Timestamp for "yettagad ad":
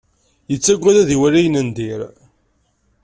0.51-1.09